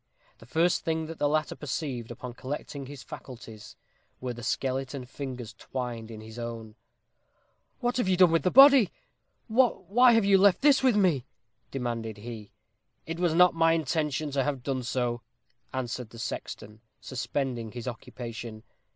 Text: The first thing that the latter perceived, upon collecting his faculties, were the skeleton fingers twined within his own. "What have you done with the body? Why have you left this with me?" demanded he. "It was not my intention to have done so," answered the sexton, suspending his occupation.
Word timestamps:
The 0.39 0.47
first 0.47 0.83
thing 0.83 1.05
that 1.05 1.19
the 1.19 1.29
latter 1.29 1.55
perceived, 1.55 2.09
upon 2.09 2.33
collecting 2.33 2.87
his 2.87 3.03
faculties, 3.03 3.75
were 4.19 4.33
the 4.33 4.41
skeleton 4.41 5.05
fingers 5.05 5.53
twined 5.53 6.05
within 6.09 6.21
his 6.21 6.39
own. 6.39 6.73
"What 7.81 7.97
have 7.97 8.07
you 8.07 8.17
done 8.17 8.31
with 8.31 8.41
the 8.41 8.49
body? 8.49 8.89
Why 9.47 10.13
have 10.13 10.25
you 10.25 10.39
left 10.39 10.61
this 10.63 10.81
with 10.81 10.95
me?" 10.95 11.27
demanded 11.69 12.17
he. 12.17 12.51
"It 13.05 13.19
was 13.19 13.35
not 13.35 13.53
my 13.53 13.73
intention 13.73 14.31
to 14.31 14.43
have 14.43 14.63
done 14.63 14.81
so," 14.81 15.21
answered 15.71 16.09
the 16.09 16.17
sexton, 16.17 16.81
suspending 16.99 17.71
his 17.73 17.87
occupation. 17.87 18.63